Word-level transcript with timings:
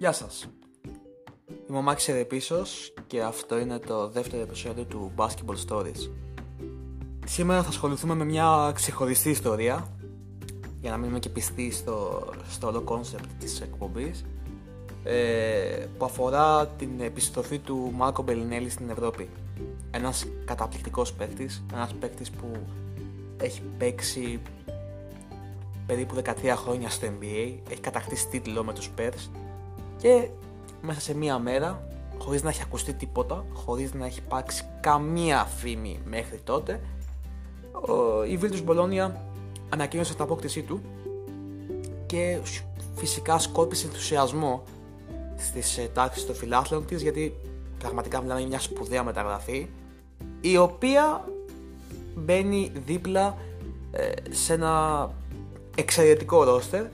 Γεια 0.00 0.12
σας. 0.12 0.48
Είμαι 1.68 1.78
ο 1.78 1.82
Μάκης 1.82 2.08
Ερεπίσος 2.08 2.92
και 3.06 3.22
αυτό 3.22 3.58
είναι 3.58 3.78
το 3.78 4.08
δεύτερο 4.08 4.42
επεισόδιο 4.42 4.84
του 4.84 5.12
Basketball 5.16 5.68
Stories. 5.68 6.10
Σήμερα 7.26 7.62
θα 7.62 7.68
ασχοληθούμε 7.68 8.14
με 8.14 8.24
μια 8.24 8.72
ξεχωριστή 8.74 9.30
ιστορία 9.30 9.96
για 10.80 10.90
να 10.90 10.96
μείνουμε 10.96 11.18
και 11.18 11.28
πιστοί 11.28 11.70
στο, 11.70 12.28
στο 12.50 12.66
όλο 12.66 12.80
concept 12.80 13.24
της 13.38 13.60
εκπομπής 13.60 14.24
ε, 15.04 15.86
που 15.98 16.04
αφορά 16.04 16.66
την 16.66 17.00
επιστροφή 17.00 17.58
του 17.58 17.92
Μάρκο 17.94 18.22
Μπελινέλη 18.22 18.70
στην 18.70 18.90
Ευρώπη. 18.90 19.28
Ένας 19.90 20.26
καταπληκτικός 20.44 21.12
παίκτης, 21.12 21.64
ένας 21.72 21.94
παίκτης 22.00 22.30
που 22.30 22.46
έχει 23.36 23.62
παίξει 23.78 24.40
περίπου 25.86 26.14
13 26.24 26.30
χρόνια 26.56 26.88
στο 26.90 27.06
NBA, 27.06 27.54
έχει 27.70 27.80
κατακτήσει 27.80 28.28
τίτλο 28.28 28.64
με 28.64 28.72
τους 28.72 28.90
Spurs 28.96 29.28
και 30.00 30.28
μέσα 30.82 31.00
σε 31.00 31.14
μία 31.14 31.38
μέρα, 31.38 31.88
χωρίς 32.18 32.42
να 32.42 32.48
έχει 32.48 32.62
ακουστεί 32.62 32.92
τίποτα, 32.92 33.44
χωρίς 33.52 33.94
να 33.94 34.06
έχει 34.06 34.18
υπάρξει 34.18 34.64
καμία 34.80 35.44
φήμη 35.44 36.00
μέχρι 36.04 36.40
τότε, 36.44 36.80
η 38.28 38.38
Virtus 38.42 38.64
Bologna 38.66 39.10
ανακοίνωσε 39.68 40.14
την 40.14 40.22
απόκτησή 40.22 40.62
του 40.62 40.80
και 42.06 42.38
φυσικά 42.94 43.38
σκόρπισε 43.38 43.86
ενθουσιασμό 43.86 44.62
στις 45.36 45.78
ε, 45.78 45.90
τάξεις 45.94 46.26
των 46.26 46.34
φιλάθλων 46.34 46.86
της 46.86 47.02
γιατί 47.02 47.34
πραγματικά 47.78 48.20
μιλάμε 48.20 48.40
για 48.40 48.48
μια 48.48 48.60
σπουδαία 48.60 49.04
μεταγραφή 49.04 49.68
η 50.40 50.56
οποία 50.56 51.24
μπαίνει 52.14 52.72
δίπλα 52.86 53.36
ε, 53.90 54.12
σε 54.30 54.52
ένα 54.52 55.10
εξαιρετικό 55.74 56.44
ρόστερ 56.44 56.84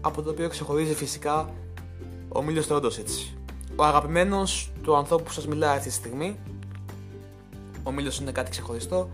από 0.00 0.22
το 0.22 0.30
οποίο 0.30 0.48
ξεχωρίζει 0.48 0.94
φυσικά 0.94 1.52
ο 2.36 2.42
Μίλιος 2.42 2.66
Τρόντοσιτς 2.66 3.32
ο 3.76 3.84
αγαπημένος 3.84 4.72
του 4.82 4.96
ανθρώπου 4.96 5.22
που 5.22 5.32
σας 5.32 5.46
μιλάει 5.46 5.76
αυτή 5.76 5.88
τη 5.88 5.94
στιγμή 5.94 6.36
ο 7.82 7.90
Μίλιος 7.90 8.18
είναι 8.18 8.32
κάτι 8.32 8.50
ξεχωριστό 8.50 9.10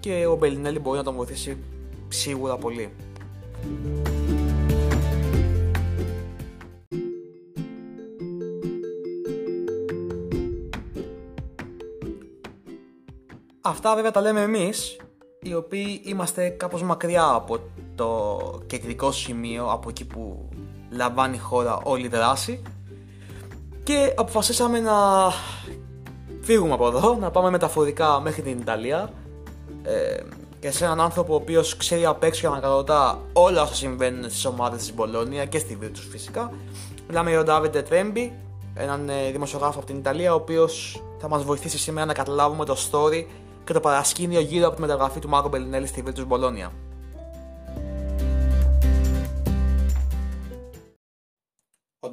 και 0.00 0.26
ο 0.26 0.36
Μπελινέλη 0.36 0.78
μπορεί 0.78 0.98
να 0.98 1.04
τον 1.04 1.14
βοηθήσει 1.14 1.58
σίγουρα 2.08 2.56
πολύ. 2.56 2.92
Αυτά 13.60 13.94
βέβαια 13.94 14.10
τα 14.10 14.20
λέμε 14.20 14.40
εμείς, 14.40 14.96
οι 15.40 15.54
οποίοι 15.54 16.00
είμαστε 16.04 16.48
κάπως 16.48 16.82
μακριά 16.82 17.28
από 17.28 17.58
το 17.94 18.38
κεντρικό 18.66 19.12
σημείο, 19.12 19.66
από 19.70 19.88
εκεί 19.88 20.06
που 20.06 20.48
λαμβάνει 20.90 21.36
η 21.36 21.38
χώρα 21.38 21.78
όλη 21.82 22.04
η 22.04 22.08
δράση 22.08 22.62
και 23.82 24.14
αποφασίσαμε 24.16 24.80
να 24.80 24.92
φύγουμε 26.40 26.72
από 26.72 26.86
εδώ, 26.86 27.16
να 27.20 27.30
πάμε 27.30 27.50
μεταφορικά 27.50 28.20
μέχρι 28.20 28.42
την 28.42 28.58
Ιταλία 28.58 29.12
ε, 29.82 30.22
και 30.60 30.70
σε 30.70 30.84
έναν 30.84 31.00
άνθρωπο 31.00 31.32
ο 31.32 31.36
οποίος 31.36 31.76
ξέρει 31.76 32.06
απ' 32.06 32.22
έξω 32.22 32.40
και 32.40 32.46
ανακαλωτά 32.46 33.18
όλα 33.32 33.62
όσα 33.62 33.74
συμβαίνουν 33.74 34.22
στις 34.22 34.44
ομάδες 34.44 34.80
της 34.80 34.94
Μπολόνια 34.94 35.44
και 35.44 35.58
στη 35.58 35.76
Βίρτους 35.76 36.08
φυσικά. 36.10 36.52
Μιλάμε 37.08 37.30
για 37.30 37.38
τον 37.38 37.46
Ντάβιντε 37.46 37.82
Τρέμπι, 37.82 38.32
έναν 38.74 39.08
ε, 39.08 39.30
δημοσιογράφο 39.30 39.78
από 39.78 39.86
την 39.86 39.96
Ιταλία, 39.96 40.32
ο 40.32 40.36
οποίος 40.36 41.02
θα 41.18 41.28
μας 41.28 41.42
βοηθήσει 41.44 41.78
σήμερα 41.78 42.06
να 42.06 42.12
καταλάβουμε 42.12 42.64
το 42.64 42.76
story 42.90 43.24
και 43.64 43.72
το 43.72 43.80
παρασκήνιο 43.80 44.40
γύρω 44.40 44.66
από 44.66 44.74
τη 44.74 44.80
μεταγραφή 44.80 45.18
του 45.18 45.28
Μάρκο 45.28 45.48
Μπελινέλη 45.48 45.86
στη 45.86 46.02
Βίρτους 46.02 46.24
Μπολόνια. 46.24 46.72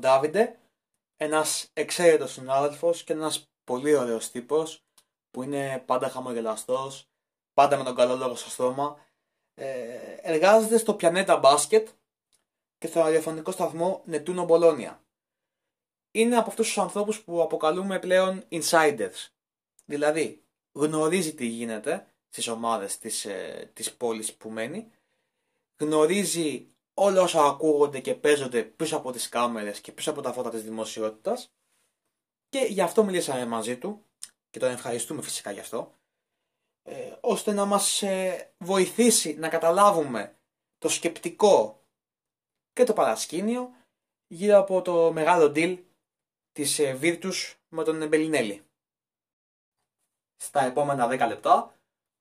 Ντάβιντε, 0.07 0.59
ένας 1.17 1.69
εξαίρετος 1.73 2.31
συνάδελφος 2.31 3.03
και 3.03 3.13
ένας 3.13 3.51
πολύ 3.63 3.95
ωραίος 3.95 4.31
τύπος 4.31 4.85
που 5.31 5.43
είναι 5.43 5.83
πάντα 5.85 6.09
χαμογελαστός, 6.09 7.09
πάντα 7.53 7.77
με 7.77 7.83
τον 7.83 7.95
καλό 7.95 8.15
λόγο 8.15 8.35
στο 8.35 8.49
στόμα, 8.49 9.05
ε, 9.53 10.15
εργάζεται 10.21 10.77
στο 10.77 10.93
Πιανέτα 10.93 11.37
Μπάσκετ 11.37 11.87
και 12.77 12.87
στο 12.87 12.99
ραδιοφωνικό 12.99 13.51
σταθμό 13.51 14.01
Νετούνο 14.05 14.45
Μπολόνια. 14.45 15.03
Είναι 16.11 16.37
από 16.37 16.49
αυτούς 16.49 16.67
τους 16.67 16.77
ανθρώπους 16.77 17.21
που 17.21 17.41
αποκαλούμε 17.41 17.99
πλέον 17.99 18.43
insiders. 18.51 19.27
Δηλαδή, 19.85 20.43
γνωρίζει 20.71 21.33
τι 21.33 21.45
γίνεται 21.45 22.07
στις 22.29 22.47
ομάδες 22.47 22.97
της, 22.97 23.25
ε, 23.25 23.71
της 23.73 23.93
πόλης 23.93 24.33
που 24.33 24.49
μένει, 24.49 24.91
γνωρίζει 25.77 26.67
όλα 26.99 27.21
όσα 27.21 27.43
ακούγονται 27.43 27.99
και 27.99 28.15
παίζονται 28.15 28.63
πίσω 28.63 28.97
από 28.97 29.11
τις 29.11 29.29
κάμερες 29.29 29.81
και 29.81 29.91
πίσω 29.91 30.11
από 30.11 30.21
τα 30.21 30.33
φώτα 30.33 30.49
της 30.49 30.63
δημοσιότητας 30.63 31.51
και 32.49 32.59
γι' 32.59 32.81
αυτό 32.81 33.03
μιλήσαμε 33.03 33.45
μαζί 33.45 33.77
του 33.77 34.05
και 34.49 34.59
τον 34.59 34.71
ευχαριστούμε 34.71 35.21
φυσικά 35.21 35.51
γι' 35.51 35.59
αυτό 35.59 35.93
ε, 36.83 37.17
ώστε 37.21 37.51
να 37.51 37.65
μας 37.65 38.01
ε, 38.01 38.51
βοηθήσει 38.57 39.33
να 39.33 39.49
καταλάβουμε 39.49 40.37
το 40.77 40.89
σκεπτικό 40.89 41.83
και 42.73 42.83
το 42.83 42.93
παρασκήνιο 42.93 43.71
γύρω 44.27 44.57
από 44.57 44.81
το 44.81 45.11
μεγάλο 45.11 45.51
deal 45.55 45.83
της 46.51 46.79
ε, 46.79 46.99
Virtus 47.01 47.55
με 47.69 47.83
τον 47.83 48.07
Μπελινέλη. 48.07 48.65
Στα 50.43 50.63
επόμενα 50.63 51.07
10 51.07 51.27
λεπτά 51.27 51.75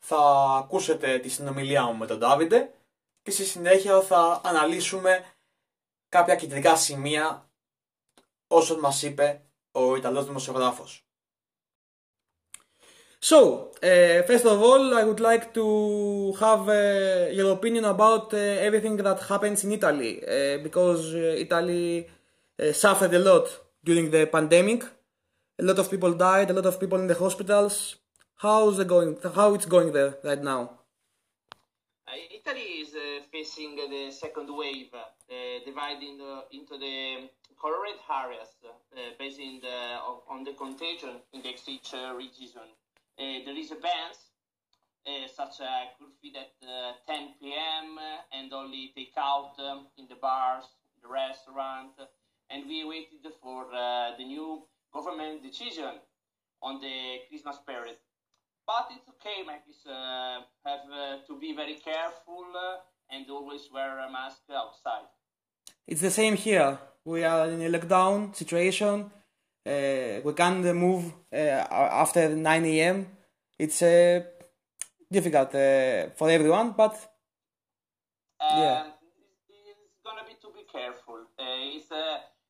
θα 0.04 0.18
ακούσετε 0.58 1.18
τη 1.18 1.28
συνομιλία 1.28 1.84
μου 1.84 1.96
με 1.96 2.06
τον 2.06 2.18
Ντάβιντε 2.18 2.70
και 3.26 3.32
στη 3.32 3.44
συνέχεια 3.44 4.00
θα 4.00 4.40
αναλύσουμε 4.44 5.24
κάποια 6.08 6.34
κεντρικά 6.34 6.76
σημεία 6.76 7.48
όσων 8.46 8.78
μας 8.78 9.02
είπε 9.02 9.42
ο 9.72 9.96
Ιταλός 9.96 10.24
δημοσιογράφος. 10.24 11.04
So, 13.28 13.38
uh, 13.82 14.22
first 14.28 14.46
of 14.52 14.58
all, 14.68 14.94
I 15.00 15.02
would 15.08 15.22
like 15.30 15.44
to 15.58 15.66
have 16.42 16.64
uh, 16.68 17.38
your 17.38 17.50
opinion 17.56 17.84
about 17.94 18.26
uh, 18.32 18.66
everything 18.66 18.96
that 19.06 19.18
happens 19.30 19.58
in 19.64 19.70
Italy, 19.78 20.12
because 20.66 21.02
Italy 21.46 21.86
suffered 22.84 23.14
a 23.20 23.22
lot 23.30 23.46
during 23.88 24.06
the 24.14 24.22
pandemic. 24.36 24.80
A 25.62 25.64
lot 25.68 25.78
of 25.82 25.86
people 25.92 26.12
died, 26.28 26.48
a 26.50 26.56
lot 26.58 26.68
of 26.70 26.78
people 26.82 26.98
in 27.02 27.08
the 27.12 27.18
hospitals. 27.24 27.74
How's 28.44 28.78
it 28.82 28.88
going? 28.94 29.12
How 29.38 29.48
it's 29.56 29.68
going 29.74 29.90
there 29.96 30.12
right 30.28 30.44
now? 30.52 30.60
Italy 32.14 32.86
is 32.86 32.94
facing 33.32 33.76
the 33.76 34.10
second 34.10 34.48
wave, 34.48 34.94
dividing 35.64 36.20
into 36.52 36.78
the 36.78 37.28
colored 37.60 37.98
areas 38.08 38.48
based 39.18 39.38
the, 39.38 39.98
on 40.28 40.44
the 40.44 40.52
contagion 40.52 41.20
in 41.32 41.42
the 41.42 41.50
each 41.50 41.92
region. 42.16 42.68
Uh, 43.18 43.40
there 43.44 43.56
is 43.56 43.70
a 43.72 43.76
bans 43.76 44.28
uh, 45.06 45.26
such 45.26 45.60
as 45.62 45.88
could 45.98 46.12
feed 46.20 46.36
at 46.36 46.52
uh, 46.68 46.92
10 47.08 47.34
p.m. 47.40 47.98
and 48.32 48.52
only 48.52 48.92
take 48.94 49.14
out 49.16 49.54
um, 49.58 49.86
in 49.96 50.06
the 50.08 50.16
bars, 50.16 50.64
the 51.02 51.08
restaurant, 51.08 51.92
and 52.50 52.66
we 52.68 52.84
waited 52.84 53.24
for 53.40 53.66
the 54.18 54.24
new 54.24 54.62
government 54.92 55.42
decision 55.42 55.96
on 56.62 56.80
the 56.80 57.20
Christmas 57.28 57.56
period. 57.66 57.96
But 58.66 58.88
it's 58.90 59.08
okay, 59.08 59.44
Mac. 59.46 59.62
Uh, 59.86 60.42
have 60.64 60.90
uh, 60.90 61.18
to 61.28 61.38
be 61.38 61.54
very 61.54 61.74
careful 61.74 62.46
uh, 62.56 63.14
and 63.14 63.24
always 63.30 63.68
wear 63.72 64.00
a 64.00 64.10
mask 64.10 64.42
outside. 64.50 65.06
It's 65.86 66.00
the 66.00 66.10
same 66.10 66.34
here. 66.34 66.76
We 67.04 67.22
are 67.22 67.48
in 67.48 67.62
a 67.62 67.70
lockdown 67.70 68.34
situation. 68.34 69.08
Uh, 69.64 70.20
we 70.24 70.32
can't 70.34 70.64
move 70.74 71.12
uh, 71.32 71.36
after 71.36 72.28
9 72.34 72.64
a.m. 72.64 73.06
It's 73.56 73.82
uh, 73.82 74.22
difficult 75.10 75.52
for 75.52 76.28
everyone, 76.28 76.72
but 76.76 76.94
yeah. 78.40 78.86
It's 79.48 80.00
gonna 80.04 80.24
be 80.26 80.34
to 80.42 80.48
be 80.52 80.64
careful. 80.70 81.20
it's 81.38 81.90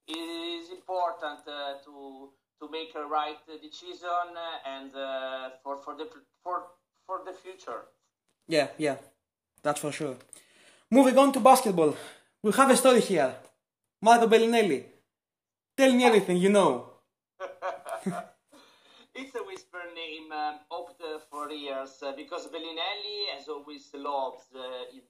it 0.09 0.17
is 0.17 0.71
important 0.71 1.45
to 1.85 2.31
to 2.61 2.69
make 2.71 2.95
a 2.95 3.07
right 3.07 3.39
decision 3.63 4.27
and 4.67 4.93
for 5.63 5.77
for 5.85 5.95
the 5.97 6.07
for 6.43 6.65
for 7.07 7.21
the 7.25 7.33
future. 7.33 7.83
Yeah, 8.49 8.69
yeah, 8.79 8.97
that's 9.63 9.81
for 9.81 9.93
sure. 9.93 10.17
Moving 10.91 11.19
on 11.19 11.33
to 11.33 11.41
basketball, 11.41 11.97
we 12.43 12.53
have 12.53 12.71
a 12.71 12.77
story 12.77 13.01
here. 13.01 13.35
Marco 14.03 14.27
Bellinelli. 14.29 14.85
Tell 15.77 15.93
me 15.93 16.05
everything 16.05 16.37
you 16.37 16.49
know. 16.49 16.91
it's 19.15 19.35
a 19.35 19.43
whisper 19.43 19.83
name 19.95 20.31
um, 20.33 20.61
opt 20.71 21.03
for 21.31 21.51
years 21.51 22.03
uh, 22.03 22.13
because 22.17 22.47
Bellinelli 22.47 23.19
has 23.37 23.49
always 23.49 23.91
loved 23.95 24.45
uh, 24.55 24.61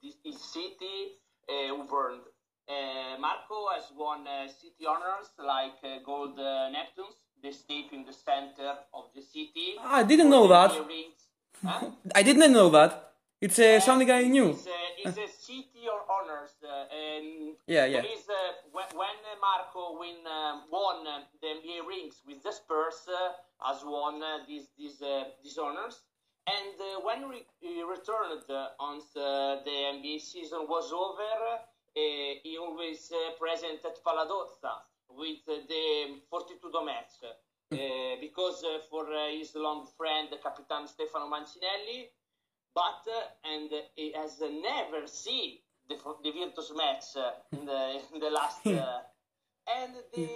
his, 0.03 0.15
his 0.25 0.41
city, 0.41 1.19
uh, 1.49 1.75
Auburn. 1.75 2.21
Uh, 2.69 3.19
Marco 3.21 3.69
has 3.75 3.93
won 3.97 4.27
uh, 4.27 4.49
city 4.49 4.87
honors 4.89 5.31
like 5.39 5.79
uh, 5.85 5.99
Gold 6.05 6.39
uh, 6.39 6.71
Neptunes, 6.75 7.26
the 7.47 7.53
state 7.53 7.91
in 7.93 8.03
the 8.05 8.13
center 8.13 8.71
of 8.93 9.05
the 9.15 9.23
city. 9.23 9.69
I 10.01 10.03
didn't 10.03 10.31
know 10.31 10.47
that. 10.49 10.71
Huh? 11.65 11.91
I 12.15 12.23
didn't 12.23 12.53
know 12.53 12.69
that. 12.71 12.91
It's 13.41 13.59
uh, 13.59 13.81
something 13.81 14.11
I 14.11 14.23
knew. 14.23 14.51
It's, 14.51 14.67
it's 15.05 15.19
a 15.19 15.31
city 15.47 15.85
or 15.93 16.01
honors. 16.15 16.55
Um, 16.65 17.55
yeah, 17.67 17.85
yeah. 17.85 18.01
Is, 18.01 18.27
uh, 18.29 18.37
when, 18.73 18.89
when 19.01 19.17
Marco 19.47 20.01
win, 20.01 20.19
um, 20.27 20.63
won 20.73 21.05
the 21.43 21.47
NBA 21.47 21.87
rings 21.87 22.17
with 22.27 22.43
the 22.43 22.51
Spurs, 22.51 23.07
has 23.63 23.81
won 23.85 24.23
these 24.49 24.69
these 24.79 25.03
these 25.43 25.59
honors. 25.59 26.01
And 26.49 26.79
when 27.05 27.29
re- 27.29 27.47
he 27.61 27.83
returned 27.83 28.43
on 28.79 29.01
the, 29.15 29.61
the 29.67 29.77
NBA 29.95 30.21
season 30.21 30.61
was 30.69 30.93
over, 30.93 31.33
he 31.95 32.57
always 32.59 33.13
present 33.39 33.85
at 33.85 33.97
Paladozza 34.05 34.75
with 35.17 35.45
the 35.47 36.21
42 36.31 36.71
match. 36.85 37.23
Uh, 37.73 38.15
because 38.21 38.63
uh, 38.63 38.79
for 38.89 39.13
uh, 39.13 39.27
his 39.37 39.57
long 39.57 39.89
friend 39.99 40.29
Capitan 40.41 40.87
Stefano 40.87 41.27
Mancinelli, 41.27 42.07
but 42.73 43.03
and 43.43 43.69
he 43.97 44.13
has 44.13 44.41
never 44.41 45.05
seen 45.09 45.59
the, 45.89 45.97
the 46.23 46.31
Virtus 46.31 46.71
match 46.77 47.07
in 47.51 47.67
the 47.67 48.01
in 48.15 48.21
the 48.21 48.31
last 48.31 48.65
and 48.67 49.95
the 50.15 50.29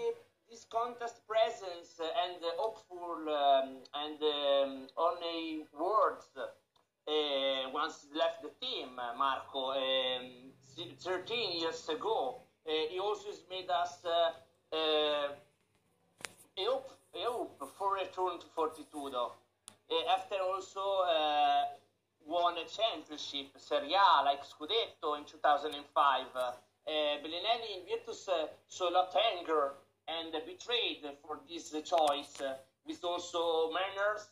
this 0.50 0.67
contest 0.69 1.23
presence 1.29 2.00
and 2.00 2.43
hopeful 2.59 3.15
um, 3.29 3.77
and 3.94 4.21
um, 4.21 4.88
only 4.97 5.62
words 5.79 6.27
uh, 6.37 7.71
once 7.73 8.06
he 8.11 8.19
left 8.19 8.43
the 8.43 8.50
team, 8.61 8.88
Marco, 9.17 9.71
um, 9.71 10.50
13 10.99 11.61
years 11.61 11.88
ago. 11.88 12.43
Uh, 12.67 12.73
he 12.91 12.99
also 12.99 13.29
made 13.49 13.71
us 13.71 14.05
uh, 14.05 14.31
a 14.72 15.28
hope 16.56 16.90
EU 17.14 17.46
before 17.58 17.94
return 17.94 18.38
to 18.38 18.46
Fortitudo. 18.56 19.32
after 20.14 20.37
also 20.43 21.02
uh, 21.02 21.64
won 22.26 22.55
a 22.58 22.67
championship, 22.67 23.49
Serie 23.58 23.94
A, 23.94 24.25
like 24.25 24.43
Scudetto 24.44 25.19
in 25.19 25.25
2005. 25.25 26.26
Uh, 26.34 26.52
Bellinelli 27.22 27.70
in 27.76 27.82
Virtus 27.88 28.28
uh, 28.28 28.46
saw 28.69 28.90
a 28.90 28.93
lot 28.93 29.14
anger 29.37 29.72
and 30.08 30.32
betrayed 30.46 31.02
for 31.26 31.40
this 31.49 31.70
choice, 31.70 32.40
uh, 32.40 32.55
with 32.87 33.02
also 33.05 33.70
manners 33.72 34.28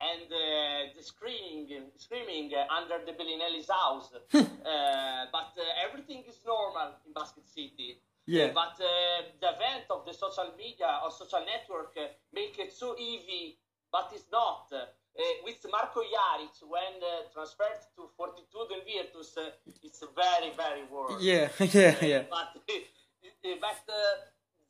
and 0.00 0.28
uh, 0.30 0.92
the 0.94 1.02
screaming, 1.02 1.90
screaming 1.96 2.52
under 2.70 2.98
the 3.06 3.12
Bellinelli's 3.12 3.70
house. 3.70 4.10
but 4.32 5.52
everything 5.88 6.22
is 6.28 6.38
normal 6.44 6.92
in 7.06 7.12
Basket 7.12 7.48
City. 7.48 7.98
Yeah. 8.26 8.50
But 8.52 8.74
uh, 8.82 9.22
the 9.40 9.54
event 9.54 9.86
of 9.90 10.04
the 10.04 10.12
social 10.12 10.50
media 10.58 11.00
or 11.02 11.10
social 11.10 11.46
network 11.46 11.94
uh, 11.96 12.10
make 12.34 12.58
it 12.58 12.72
so 12.72 12.96
easy, 12.98 13.58
but 13.90 14.10
it's 14.14 14.26
not. 14.32 14.66
Uh, 14.72 14.84
with 15.44 15.64
Marco 15.70 16.00
Jaric, 16.00 16.60
when 16.68 17.00
transferred 17.32 17.80
to 17.96 18.10
Fortitudo 18.18 18.74
and 18.74 18.82
Virtus, 18.84 19.38
it's 19.82 20.02
very, 20.14 20.52
very 20.54 20.84
worse. 20.90 21.22
Yeah, 21.22 21.48
yeah, 21.72 21.94
yeah. 22.04 22.22
but 22.28 22.52
but 23.60 23.80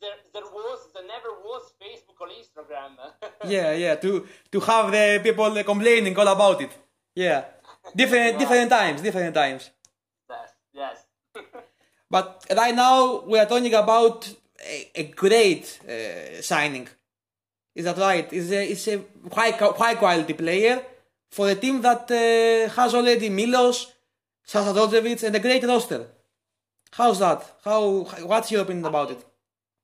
there, 0.00 0.16
there 0.32 0.44
was, 0.44 0.92
there 0.94 1.06
never 1.06 1.30
was 1.42 1.72
Facebook 1.82 2.20
or 2.20 2.28
Instagram. 2.28 2.92
yeah, 3.48 3.72
yeah. 3.72 3.96
To 3.96 4.26
to 4.52 4.60
have 4.60 4.92
the 4.92 5.20
people 5.22 5.50
complaining 5.64 6.16
all 6.16 6.28
about 6.28 6.60
it. 6.60 6.70
Yeah, 7.14 7.44
different 7.94 8.32
right. 8.32 8.38
different 8.38 8.70
times, 8.70 9.02
different 9.02 9.34
times. 9.34 9.70
But 12.10 12.46
right 12.56 12.74
now 12.74 13.22
we 13.26 13.38
are 13.38 13.46
talking 13.46 13.74
about 13.74 14.32
a, 14.64 14.90
a 14.94 15.04
great 15.04 15.80
uh, 15.88 16.40
signing. 16.42 16.88
Is 17.74 17.84
that 17.84 17.98
right? 17.98 18.32
It's 18.32 18.50
a, 18.50 18.70
it's 18.70 18.88
a 18.88 19.02
high, 19.32 19.50
high 19.50 19.94
quality 19.96 20.32
player 20.32 20.82
for 21.30 21.50
a 21.50 21.54
team 21.54 21.82
that 21.82 22.10
uh, 22.10 22.72
has 22.74 22.94
already 22.94 23.28
Milos, 23.28 23.92
Sasa 24.44 25.26
and 25.26 25.36
a 25.36 25.40
great 25.40 25.64
roster. 25.64 26.06
How's 26.92 27.18
that? 27.18 27.44
How? 27.64 28.04
What's 28.24 28.50
your 28.50 28.62
opinion 28.62 28.86
about 28.86 29.10
it? 29.10 29.24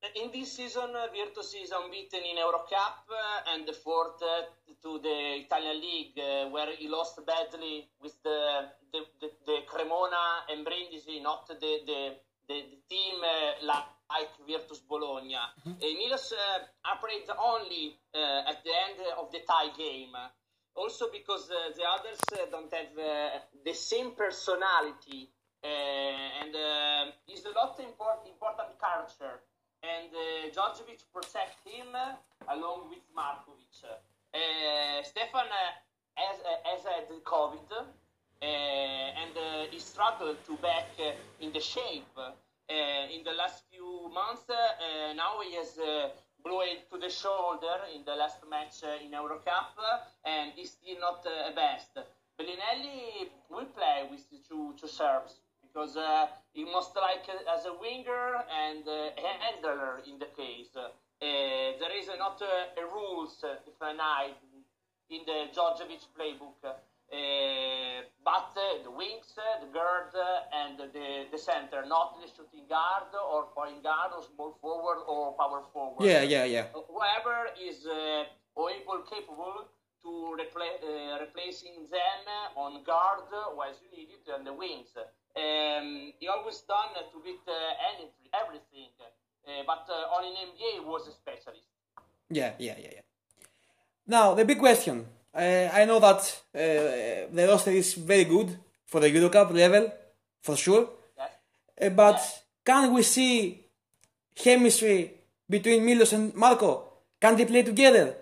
In 0.02 0.32
this 0.32 0.52
season, 0.56 0.96
uh, 0.96 1.06
Virtus 1.14 1.54
is 1.54 1.70
unbeaten 1.70 2.24
in 2.24 2.36
Eurocup 2.36 3.06
uh, 3.08 3.54
and 3.54 3.70
fourth 3.84 4.20
uh, 4.20 4.42
to 4.82 4.98
the 4.98 5.46
Italian 5.46 5.80
League, 5.80 6.18
uh, 6.18 6.50
where 6.50 6.74
he 6.74 6.88
lost 6.88 7.24
badly 7.24 7.86
with 8.02 8.20
the 8.24 8.66
the, 8.92 9.06
the, 9.20 9.30
the 9.46 9.58
Cremona 9.64 10.42
and 10.50 10.66
Brindisi, 10.66 11.22
not 11.22 11.46
the 11.46 11.54
the, 11.54 11.78
the, 11.86 12.16
the 12.48 12.78
team 12.90 13.14
uh, 13.22 13.64
like 13.64 14.34
Virtus 14.44 14.80
Bologna. 14.80 15.36
Mm-hmm. 15.36 15.70
Uh, 15.70 15.86
Milos 15.96 16.34
operates 16.84 17.30
only 17.38 17.94
at 18.12 18.58
the 18.64 18.74
end 18.88 18.98
of 19.16 19.30
the 19.30 19.38
tie 19.46 19.70
game. 19.78 20.16
Also 20.74 21.10
because 21.12 21.46
the 21.48 21.84
others 21.84 22.18
don't 22.50 22.72
have 22.74 22.90
the 23.64 23.74
same 23.74 24.12
personality 24.12 25.30
and 25.62 26.56
is 27.28 27.44
a 27.44 27.50
lot 27.54 27.78
important 27.78 28.26
important 28.26 28.72
culture 28.80 29.38
and 29.82 30.10
uh, 30.14 30.48
protect 31.12 31.56
him 31.66 31.88
along 32.48 32.88
with 32.88 33.02
Markovic. 33.16 33.82
Uh, 33.84 35.02
Stefan 35.02 35.46
uh, 35.46 35.74
has, 36.14 36.38
uh, 36.40 36.70
has 36.70 36.82
had 36.84 37.08
COVID 37.24 37.68
and 38.42 39.70
he 39.70 39.78
struggled 39.78 40.36
to 40.46 40.56
back 40.56 40.88
in 41.40 41.52
the 41.52 41.60
shape 41.60 42.16
in 42.68 43.22
the 43.24 43.32
last 43.32 43.64
few 43.70 44.10
months. 44.12 44.48
now 45.16 45.40
he 45.46 45.54
has 45.54 45.78
blown 46.42 46.68
it 46.68 46.90
to 46.90 46.98
the 46.98 47.10
shoulder 47.10 47.76
in 47.94 48.04
the 48.04 48.14
last 48.14 48.38
match 48.50 48.82
in 49.04 49.12
Eurocup 49.12 49.78
and 50.24 50.52
he's 50.56 50.72
still 50.72 50.98
not 51.00 51.24
uh, 51.26 51.54
best. 51.54 51.94
Bellinelli 52.38 53.28
will 53.50 53.66
play 53.66 54.08
with 54.10 54.28
the 54.30 54.38
two, 54.48 54.74
two 54.80 54.88
Serbs 54.88 55.34
because 55.72 55.96
uh, 55.96 56.26
he 56.52 56.64
most 56.64 56.94
like 56.96 57.24
uh, 57.28 57.56
as 57.56 57.64
a 57.64 57.72
winger 57.72 58.44
and 58.52 58.84
uh, 58.86 59.08
handler 59.40 60.00
in 60.06 60.18
the 60.18 60.28
case. 60.36 60.68
There 61.20 61.96
is 61.96 62.08
not 62.18 62.42
a 62.42 62.84
rules 62.84 63.44
defined 63.64 64.00
in 65.08 65.20
the 65.24 65.48
Djordjevic 65.54 66.04
playbook. 66.18 66.60
Uh, 67.12 68.00
but 68.24 68.56
uh, 68.56 68.82
the 68.82 68.90
wings, 68.90 69.36
uh, 69.36 69.60
the 69.60 69.70
guard, 69.70 70.08
and 70.50 70.78
the, 70.78 71.26
the 71.30 71.38
center, 71.38 71.84
not 71.86 72.16
the 72.20 72.26
shooting 72.26 72.66
guard 72.68 73.12
or 73.12 73.44
point 73.54 73.82
guard 73.82 74.12
or 74.16 74.24
small 74.34 74.56
forward 74.60 75.04
or 75.06 75.36
power 75.36 75.62
forward. 75.72 76.04
Yeah, 76.06 76.22
yeah, 76.22 76.44
yeah. 76.44 76.64
whoever 76.72 77.52
is 77.60 77.86
able, 78.56 79.04
capable 79.10 79.68
to 80.02 80.36
repla- 80.40 81.20
replacing 81.20 81.86
them 81.90 82.24
on 82.56 82.82
guard 82.82 83.28
while 83.54 83.74
you 83.76 83.96
need 83.96 84.08
it 84.08 84.32
and 84.34 84.46
the 84.46 84.54
wings. 84.54 84.96
Um, 85.34 86.12
he 86.20 86.28
always 86.28 86.60
done 86.68 86.92
to 86.94 87.18
beat 87.24 87.40
uh, 87.48 88.38
everything, 88.42 88.92
uh, 89.00 89.50
but 89.66 89.88
uh, 89.88 90.14
on 90.16 90.24
an 90.24 90.34
NBA 90.48 90.84
was 90.84 91.08
a 91.08 91.12
specialist. 91.12 91.68
Yeah, 92.30 92.52
yeah, 92.58 92.74
yeah, 92.78 92.90
yeah. 92.96 93.00
Now 94.06 94.34
the 94.34 94.44
big 94.44 94.58
question. 94.58 95.06
I 95.34 95.86
know 95.86 95.98
that 96.00 96.42
the 96.52 97.46
roster 97.48 97.70
is 97.70 97.94
very 97.94 98.24
good 98.24 98.58
for 98.84 99.00
the 99.00 99.08
Eurocup 99.08 99.50
level, 99.52 99.90
for 100.42 100.56
sure. 100.56 100.90
Yes. 101.16 101.92
but 101.96 102.16
yes. 102.16 102.42
can 102.64 102.92
we 102.92 103.02
see 103.02 103.64
chemistry 104.34 105.14
between 105.48 105.84
Milos 105.84 106.12
and 106.12 106.34
Marco? 106.34 106.92
Can 107.18 107.36
they 107.36 107.46
play 107.46 107.62
together? 107.62 108.16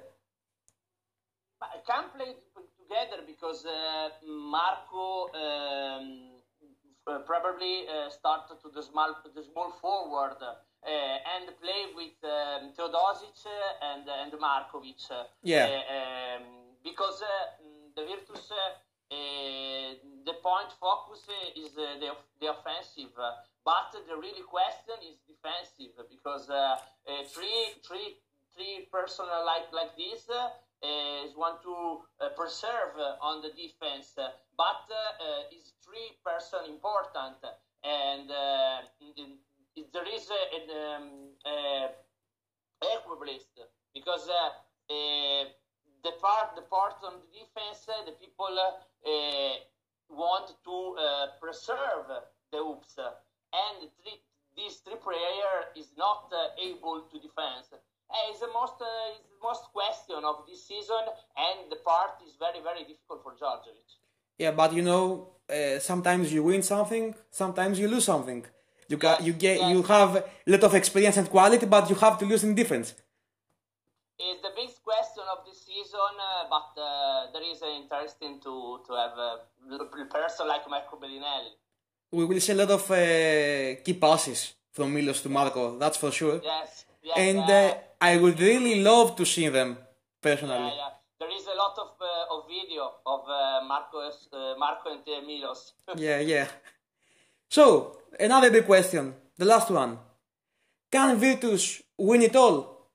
I 1.61 1.79
can't 1.85 2.15
play 2.15 2.35
together 2.91 3.23
because 3.27 3.65
uh, 3.65 4.11
Marco 4.27 5.31
um, 5.35 5.35
uh, 5.35 6.30
probably 7.41 7.87
uh, 7.89 8.11
start 8.11 8.49
to 8.49 8.69
the 8.69 8.83
small, 8.83 9.15
the 9.35 9.43
small 9.43 9.71
forward 9.81 10.37
uh, 10.41 10.87
and 10.87 11.47
play 11.61 11.93
with 11.95 12.17
um, 12.25 12.73
Teodosic 12.77 13.45
and 13.83 14.05
and 14.09 14.33
Markovic. 14.41 15.03
Yeah. 15.43 15.67
Um, 15.67 16.43
because 16.83 17.23
the 17.95 18.03
Virtus, 18.03 18.53
the 19.11 20.35
point 20.43 20.73
focus 20.81 21.29
is 21.57 21.73
the 21.73 22.13
the 22.41 22.49
offensive, 22.51 23.13
but 23.65 23.93
the 23.93 24.17
really 24.17 24.45
question 24.49 24.97
is 25.05 25.19
defensive 25.29 25.93
because 26.09 26.49
three 27.35 27.77
three 27.87 28.17
three 28.55 28.89
person 28.91 29.27
like 29.45 29.69
like 29.73 29.97
this 29.97 30.29
uh, 30.31 30.49
is 30.83 31.37
want 31.37 31.63
to 31.63 32.01
uh, 32.21 32.29
preserve 32.37 32.97
uh, 32.97 33.21
on 33.21 33.43
the 33.43 33.51
defense, 33.51 34.17
uh, 34.17 34.29
but 34.57 34.89
uh, 34.89 35.23
uh, 35.23 35.57
is 35.57 35.73
three 35.85 36.17
person 36.25 36.61
important, 36.69 37.37
and 37.85 38.29
there 38.29 40.09
is 40.09 40.31
an 40.31 40.67
um, 40.71 41.91
because 43.95 44.27
the 46.03 46.13
part 46.23 46.57
the 46.57 46.63
part 46.63 46.97
on 47.05 47.21
the 47.21 47.39
defense, 47.39 47.87
the 48.07 48.13
people 48.13 48.57
want 50.09 50.53
to 50.65 50.97
preserve 51.41 52.09
the 52.53 52.59
hoops, 52.59 52.97
and 52.99 53.89
three, 54.03 54.21
this 54.57 54.81
three 54.81 54.97
player 54.97 55.69
is 55.77 55.93
not 55.97 56.33
able 56.59 57.03
to 57.13 57.19
defend. 57.21 57.65
Uh, 58.11 58.33
is 58.33 58.41
the 58.41 58.51
most 58.53 58.75
uh, 58.83 59.15
is 59.15 59.23
the 59.31 59.43
most 59.49 59.65
question 59.73 60.25
of 60.25 60.37
this 60.49 60.67
season, 60.67 61.05
and 61.47 61.71
the 61.71 61.77
part 61.77 62.19
is 62.27 62.35
very 62.45 62.61
very 62.69 62.83
difficult 62.91 63.23
for 63.23 63.33
Djordjevic. 63.39 63.89
Yeah, 64.37 64.51
but 64.51 64.73
you 64.73 64.83
know, 64.83 65.29
uh, 65.49 65.79
sometimes 65.79 66.33
you 66.33 66.43
win 66.43 66.63
something, 66.63 67.15
sometimes 67.31 67.79
you 67.79 67.87
lose 67.89 68.05
something. 68.05 68.45
You 68.89 68.97
got, 68.97 69.23
you 69.23 69.33
get, 69.35 69.59
yes. 69.61 69.71
you 69.71 69.83
have 69.85 70.17
a 70.17 70.25
lot 70.47 70.65
of 70.65 70.75
experience 70.75 71.17
and 71.17 71.31
quality, 71.31 71.67
but 71.67 71.89
you 71.89 71.95
have 71.97 72.19
to 72.19 72.25
lose 72.25 72.43
in 72.43 72.57
difference. 72.57 72.95
It's 74.19 74.43
the 74.43 74.51
biggest 74.57 74.83
question 74.83 75.23
of 75.35 75.45
the 75.47 75.55
season, 75.55 76.15
uh, 76.19 76.49
but 76.51 76.71
uh, 76.81 77.27
there 77.33 77.45
is 77.53 77.63
uh, 77.63 77.69
interesting 77.83 78.41
to 78.41 78.81
to 78.87 78.93
have 79.03 79.17
a 79.17 80.05
person 80.17 80.49
like 80.49 80.69
Marco 80.69 80.97
Bellinelli. 80.97 81.53
We 82.11 82.25
will 82.25 82.41
see 82.41 82.53
a 82.53 82.57
lot 82.57 82.71
of 82.71 82.91
uh, 82.91 82.97
key 83.85 83.95
passes 83.95 84.55
from 84.73 84.93
Milos 84.93 85.23
to 85.23 85.29
Marco, 85.29 85.79
that's 85.79 85.97
for 85.97 86.11
sure. 86.11 86.41
Yes, 86.43 86.85
yes. 87.03 87.17
And 87.17 87.49
I 88.01 88.17
would 88.17 88.41
really 88.41 88.83
love 88.83 89.17
to 89.17 89.25
see 89.27 89.49
them 89.49 89.77
personally. 90.23 90.55
yeah, 90.69 90.75
yeah. 90.75 90.89
There 91.19 91.31
is 91.37 91.47
a 91.47 91.55
lot 91.55 91.77
of 91.79 91.91
uh, 92.01 92.35
of 92.35 92.49
video 92.49 92.85
of 93.05 93.21
uh, 93.29 93.61
Marcos, 93.67 94.29
uh, 94.33 94.55
Marco 94.59 94.89
and 94.91 95.27
Milos. 95.27 95.75
Yeah, 95.97 96.21
yeah. 96.21 96.49
So, 97.49 97.99
another 98.19 98.51
big 98.51 98.65
question, 98.65 99.15
the 99.37 99.45
last 99.45 99.71
one. 99.71 99.99
Can 100.91 101.17
Virtus 101.19 101.83
win 101.99 102.23
it 102.23 102.35
all? 102.37 102.89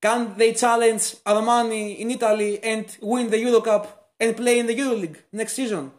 Can 0.00 0.36
they 0.38 0.52
challenge 0.52 1.16
Armani 1.26 1.98
in 1.98 2.10
Italy 2.12 2.62
and 2.62 2.86
win 3.00 3.30
the 3.30 3.38
Euro 3.40 3.60
Cup 3.60 4.12
and 4.20 4.36
play 4.36 4.58
in 4.60 4.66
the 4.66 4.76
EuroLeague 4.76 5.18
next 5.32 5.54
season? 5.54 5.90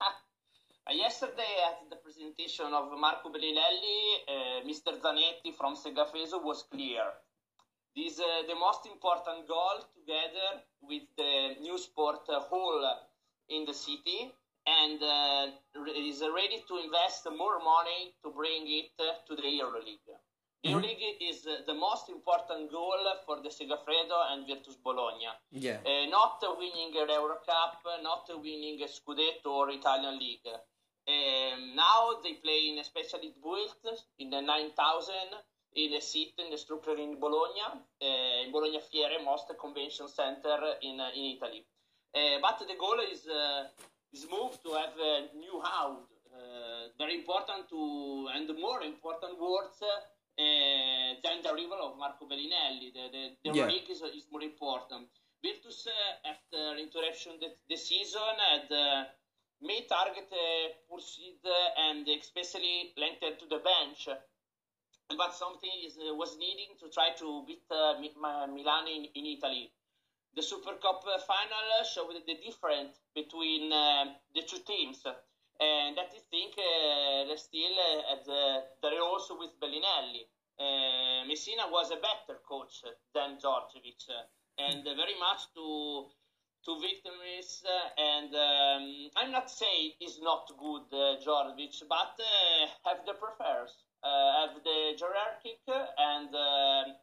Uh, 0.84 0.94
yesterday 0.94 1.54
at 1.70 1.88
the 1.88 1.96
presentation 1.96 2.66
of 2.74 2.90
Marco 2.98 3.30
Bellinelli, 3.30 3.98
uh, 4.26 4.66
Mr. 4.66 4.90
Zanetti 5.00 5.54
from 5.56 5.76
Segafreso 5.76 6.42
was 6.42 6.64
clear. 6.68 7.04
This 7.94 8.18
uh, 8.18 8.46
the 8.48 8.54
most 8.54 8.86
important 8.86 9.46
goal 9.46 9.84
together 9.94 10.64
with 10.80 11.02
the 11.16 11.60
new 11.60 11.76
sport 11.78 12.24
uh, 12.28 12.40
hall 12.40 12.80
in 13.48 13.66
the 13.66 13.74
city 13.74 14.32
and 14.66 15.02
uh, 15.02 15.46
is 15.96 16.22
ready 16.22 16.64
to 16.68 16.78
invest 16.78 17.26
more 17.36 17.58
money 17.58 18.14
to 18.22 18.30
bring 18.30 18.64
it 18.66 18.92
uh, 18.98 19.20
to 19.26 19.36
the 19.36 19.42
EuroLeague. 19.42 20.14
EuroLeague 20.64 21.18
is 21.20 21.46
uh, 21.46 21.66
the 21.66 21.74
most 21.74 22.08
important 22.08 22.70
goal 22.70 23.02
for 23.26 23.42
the 23.42 23.50
Segafredo 23.50 24.16
and 24.30 24.46
Virtus 24.46 24.76
Bologna. 24.76 25.28
Yeah. 25.50 25.78
Uh, 25.84 26.06
not 26.08 26.40
winning 26.56 26.94
an 26.96 27.08
Euro 27.10 27.38
Cup, 27.44 27.82
not 28.02 28.30
winning 28.40 28.80
a 28.82 28.86
Scudetto 28.86 29.50
or 29.50 29.70
Italian 29.70 30.18
League. 30.18 30.46
Um, 30.46 31.74
now 31.74 32.22
they 32.22 32.34
play 32.34 32.70
in 32.70 32.78
a 32.78 32.84
specially 32.84 33.34
built 33.42 33.84
in 34.20 34.30
the 34.30 34.40
9000 34.40 35.14
in 35.74 35.94
a 35.94 36.00
seat 36.00 36.34
in 36.38 36.50
the 36.50 36.58
structure 36.58 36.96
in 36.96 37.18
Bologna, 37.18 37.60
uh, 37.62 38.44
in 38.44 38.52
Bologna 38.52 38.80
Fiere, 38.90 39.22
most 39.24 39.50
convention 39.58 40.08
center 40.08 40.58
in, 40.82 41.00
uh, 41.00 41.10
in 41.14 41.36
Italy. 41.36 41.64
Uh, 42.14 42.38
but 42.42 42.58
the 42.66 42.74
goal 42.78 43.00
is 43.10 43.26
uh, 43.26 43.64
is 44.12 44.26
moved 44.30 44.62
to 44.62 44.72
have 44.74 44.96
a 44.98 45.28
new 45.36 45.60
house. 45.60 46.06
Very 46.98 47.14
important 47.14 47.68
to 47.70 48.28
and 48.34 48.48
more 48.60 48.82
important 48.82 49.38
words 49.40 49.78
than 49.80 51.42
the 51.42 51.50
arrival 51.52 51.80
of 51.82 51.98
Marco 51.98 52.26
Bellinelli. 52.26 52.92
The 52.92 53.04
the, 53.14 53.22
the 53.44 53.50
Yeah. 53.56 53.92
is, 53.92 54.02
is 54.18 54.26
more 54.30 54.42
important. 54.42 55.08
Virtus 55.42 55.88
after 56.24 56.76
interruption 56.78 57.32
the, 57.40 57.50
the 57.68 57.76
season 57.76 58.36
had 58.38 58.68
may 59.62 59.86
target 59.86 60.28
uh, 60.32 60.68
pursued 60.90 61.44
and 61.78 62.06
especially 62.08 62.92
linked 62.96 63.22
to 63.40 63.46
the 63.48 63.58
bench 63.58 64.08
but 65.16 65.34
something 65.34 65.70
is, 65.84 65.98
uh, 65.98 66.14
was 66.14 66.36
needing 66.38 66.74
to 66.80 66.88
try 66.90 67.10
to 67.18 67.44
beat 67.46 67.62
uh, 67.70 67.94
Milan 68.00 68.88
in, 68.88 69.06
in 69.14 69.26
Italy. 69.26 69.70
The 70.34 70.42
Super 70.42 70.74
Cup 70.80 71.04
uh, 71.06 71.18
final 71.20 71.84
showed 71.84 72.14
the 72.26 72.34
difference 72.34 73.00
between 73.14 73.72
uh, 73.72 74.04
the 74.34 74.42
two 74.42 74.58
teams, 74.66 75.04
and 75.60 75.96
that 75.96 76.12
is 76.16 76.22
think 76.30 76.56
uh, 76.56 77.36
still 77.36 77.76
at 78.12 78.24
the, 78.24 79.00
also 79.00 79.38
with 79.38 79.50
Bellinelli. 79.60 80.24
Messina 81.28 81.64
was 81.70 81.90
a 81.90 81.96
better 81.96 82.40
coach 82.48 82.82
than 83.14 83.36
Djordjevic, 83.36 84.08
and 84.58 84.84
very 84.84 85.18
much 85.18 85.52
to 85.54 86.06
to 86.64 86.78
victories. 86.80 87.62
And 87.98 88.34
um, 88.34 89.10
I'm 89.16 89.32
not 89.32 89.50
saying 89.50 89.92
he's 89.98 90.20
not 90.22 90.50
good, 90.58 90.86
uh, 90.92 91.16
but 91.88 92.14
uh, 92.18 92.66
have 92.86 93.04
the 93.06 93.14
prefers, 93.14 93.84
uh, 94.02 94.46
have 94.46 94.54
the 94.62 94.96
hierarchic, 94.98 95.62
and 95.98 96.34
um 96.34 96.96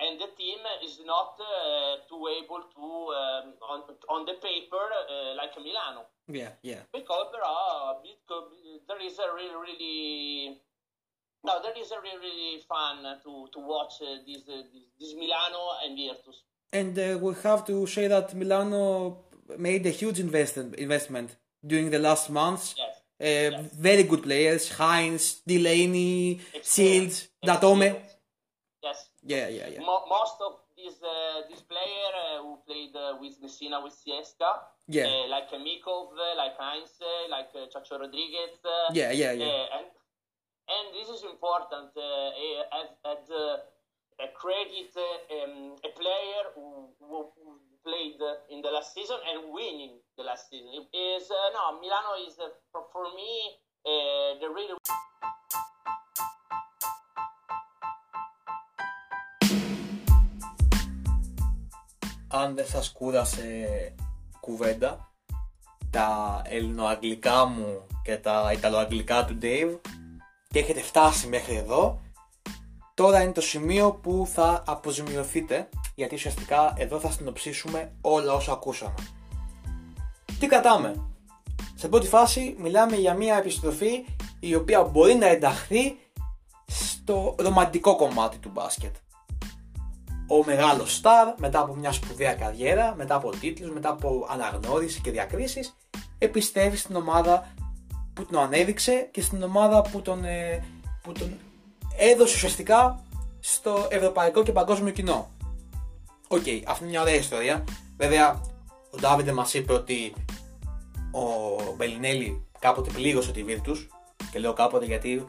and 0.00 0.20
the 0.20 0.30
team 0.36 0.58
is 0.84 1.00
not 1.06 1.38
uh, 1.38 1.96
too 2.08 2.22
able 2.40 2.62
to 2.74 2.86
um, 3.14 3.54
on 3.72 3.80
on 4.08 4.20
the 4.26 4.34
paper 4.42 4.84
uh, 4.90 5.34
like 5.36 5.54
Milano 5.58 6.02
Yeah, 6.28 6.52
yeah. 6.62 6.82
because 6.92 7.26
there 7.32 7.44
are 7.44 7.96
there 8.88 9.02
is 9.08 9.18
a 9.18 9.28
really 9.34 9.58
really 9.66 10.58
no 11.44 11.60
there 11.62 11.76
is 11.76 11.90
a 11.92 12.00
really 12.00 12.18
really 12.18 12.60
fun 12.68 12.96
to 13.24 13.32
to 13.52 13.58
watch 13.60 13.94
uh, 14.02 14.18
this, 14.26 14.42
uh, 14.48 14.62
this 14.72 14.84
this 14.98 15.14
Milano 15.14 15.62
and 15.84 15.96
Virtus. 15.98 16.42
And 16.72 16.98
uh, 16.98 17.18
we 17.20 17.34
have 17.42 17.64
to 17.66 17.86
say 17.86 18.08
that 18.08 18.34
Milano 18.34 19.24
made 19.58 19.84
a 19.86 19.90
huge 19.90 20.18
investment 20.18 20.74
investment 20.76 21.36
during 21.64 21.90
the 21.90 21.98
last 21.98 22.30
months. 22.30 22.74
Yes. 22.78 23.01
Uh, 23.22 23.62
Very 23.78 24.02
good 24.02 24.22
players, 24.22 24.68
Heinz, 24.72 25.40
Delaney, 25.46 26.40
Shields, 26.62 27.28
Datome. 27.44 27.88
Yes. 28.82 28.98
Yeah, 29.22 29.48
yeah, 29.48 29.68
yeah. 29.74 29.80
Mo- 29.80 30.04
most 30.10 30.38
of 30.46 30.52
these 30.76 30.98
uh, 31.02 31.46
this 31.48 31.60
player 31.62 32.10
uh, 32.18 32.42
who 32.42 32.58
played 32.66 32.94
uh, 32.96 33.14
with 33.20 33.38
Messina 33.40 33.78
with 33.84 33.94
Siesta, 33.94 34.50
Yeah. 34.88 35.06
like 35.30 35.48
Mikov, 35.54 36.10
like 36.36 36.56
Heinz, 36.58 36.90
like 37.30 37.50
uh, 37.54 37.70
Chacho 37.72 38.00
Rodriguez, 38.00 38.58
uh, 38.64 38.90
Yeah, 38.92 39.12
yeah, 39.12 39.32
yeah. 39.32 39.76
and 39.78 39.86
and 40.74 40.86
this 40.96 41.08
is 41.16 41.22
important. 41.22 41.90
As 42.80 42.88
as 43.14 43.22
uh, 43.30 43.58
a 44.26 44.28
credit 44.34 44.90
uh, 44.98 45.34
um, 45.36 45.76
a 45.88 45.90
player 46.00 46.42
who, 46.56 46.88
who 46.98 47.16
who 47.38 47.50
played 47.86 48.18
uh, 48.20 48.52
in 48.52 48.58
the 48.64 48.70
last 48.76 48.90
season 48.94 49.18
and 49.30 49.38
winning 49.56 49.94
the 50.18 50.24
last 50.24 50.44
season 50.50 50.70
is 50.92 51.24
uh, 51.30 51.48
no 51.56 51.62
Milano 51.82 52.12
is 52.26 52.34
uh, 52.38 52.48
for, 52.70 52.82
for 52.92 53.04
me 53.18 53.32
uh, 53.90 54.30
the 54.40 54.48
really 54.56 54.76
αν 62.34 62.54
δεν 62.54 62.66
σας 62.66 62.92
κούρασε 62.92 63.94
κουβέντα, 64.40 65.12
τα 65.90 66.42
ελληνοαγγλικά 66.44 67.44
μου 67.44 67.86
και 68.04 68.16
τα 68.16 68.52
ιταλοαγγλικά 68.52 69.24
του 69.24 69.38
Dave 69.42 69.78
και 70.48 70.58
έχετε 70.58 70.80
φτάσει 70.80 71.28
μέχρι 71.28 71.54
εδώ, 71.54 72.00
τώρα 72.94 73.22
είναι 73.22 73.32
το 73.32 73.40
σημείο 73.40 73.92
που 73.92 74.28
θα 74.32 74.62
αποζημιωθείτε 74.66 75.68
γιατί 75.94 76.14
ουσιαστικά 76.14 76.74
εδώ 76.76 76.98
θα 76.98 77.10
συνοψίσουμε 77.10 77.92
όλα 78.00 78.32
όσα 78.32 78.52
ακούσαμε. 78.52 78.94
Τι 80.38 80.46
κρατάμε; 80.46 80.94
Σε 81.74 81.88
πρώτη 81.88 82.06
φάση 82.06 82.56
μιλάμε 82.58 82.96
για 82.96 83.14
μια 83.14 83.36
επιστροφή 83.36 84.04
η 84.40 84.54
οποία 84.54 84.82
μπορεί 84.82 85.14
να 85.14 85.26
ενταχθεί 85.26 85.96
στο 86.66 87.34
ρομαντικό 87.38 87.96
κομμάτι 87.96 88.38
του 88.38 88.50
μπάσκετ 88.52 88.94
ο 90.26 90.44
μεγάλος 90.44 90.94
στάρ 90.94 91.34
μετά 91.38 91.60
από 91.60 91.74
μια 91.74 91.92
σπουδαία 91.92 92.34
καριέρα, 92.34 92.94
μετά 92.96 93.14
από 93.14 93.30
τίτλους, 93.30 93.70
μετά 93.70 93.88
από 93.88 94.26
αναγνώριση 94.30 95.00
και 95.00 95.10
διακρίσεις 95.10 95.76
επιστρέφει 96.18 96.76
στην 96.76 96.96
ομάδα 96.96 97.52
που 98.14 98.26
τον 98.26 98.40
ανέδειξε 98.40 99.08
και 99.10 99.20
στην 99.20 99.42
ομάδα 99.42 99.82
που 99.82 100.02
τον, 100.02 100.24
ε, 100.24 100.64
που 101.02 101.12
τον 101.12 101.38
έδωσε 101.96 102.34
ουσιαστικά 102.34 103.04
στο 103.40 103.86
ευρωπαϊκό 103.90 104.42
και 104.42 104.52
παγκόσμιο 104.52 104.92
κοινό. 104.92 105.30
Οκ, 106.28 106.44
αυτή 106.66 106.82
είναι 106.82 106.90
μια 106.90 107.00
ωραία 107.00 107.14
ιστορία. 107.14 107.64
Βέβαια, 107.96 108.40
ο 108.90 108.96
Ντάβιντε 109.00 109.32
μας 109.32 109.54
είπε 109.54 109.72
ότι 109.72 110.12
ο 111.12 111.74
Μπελινέλη 111.76 112.46
κάποτε 112.58 112.90
πλήγωσε 112.90 113.32
τη 113.32 113.44
Virtus 113.48 113.86
και 114.32 114.38
λέω 114.38 114.52
κάποτε 114.52 114.84
γιατί 114.84 115.28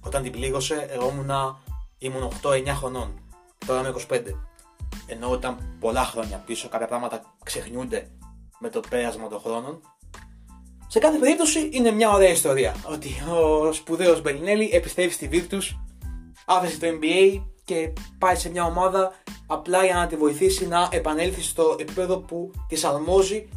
όταν 0.00 0.22
την 0.22 0.32
πλήγωσε 0.32 0.86
εγώ 0.90 1.08
ήμουνα, 1.08 1.58
ήμουν 1.98 2.32
8-9 2.42 2.66
χρονών 2.66 3.20
τώρα 3.66 3.80
είμαι 3.80 3.94
25 4.08 4.20
ενώ 5.06 5.34
ήταν 5.34 5.76
πολλά 5.80 6.04
χρόνια 6.04 6.42
πίσω 6.46 6.68
κάποια 6.68 6.86
πράγματα 6.86 7.34
ξεχνιούνται 7.44 8.10
με 8.58 8.68
το 8.68 8.80
πέρασμα 8.90 9.28
των 9.28 9.40
χρόνων 9.40 9.80
σε 10.86 10.98
κάθε 10.98 11.18
περίπτωση 11.18 11.68
είναι 11.72 11.90
μια 11.90 12.10
ωραία 12.10 12.30
ιστορία 12.30 12.74
ότι 12.84 13.08
ο 13.30 13.72
σπουδαίος 13.72 14.22
Μπελινέλη 14.22 14.70
επιστρέφει 14.72 15.12
στη 15.12 15.28
Virtus 15.32 15.76
άφησε 16.46 16.78
το 16.78 16.86
NBA 16.86 17.42
και 17.64 17.92
πάει 18.18 18.36
σε 18.36 18.50
μια 18.50 18.64
ομάδα 18.64 19.12
απλά 19.46 19.84
για 19.84 19.94
να 19.94 20.06
τη 20.06 20.16
βοηθήσει 20.16 20.66
να 20.66 20.88
επανέλθει 20.92 21.42
στο 21.42 21.76
επίπεδο 21.78 22.18
που 22.18 22.50
τη 22.68 22.80
αρμόζει 22.84 23.48